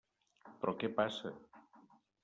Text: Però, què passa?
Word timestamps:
Però, 0.63 0.73
què 0.79 0.91
passa? 1.01 1.35